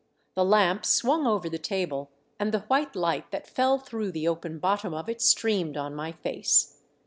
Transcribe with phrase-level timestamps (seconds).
[0.33, 2.09] The lamp swung over the table
[2.39, 6.11] and the white light that fell through the open bottom of it streamed on my
[6.11, 6.79] face.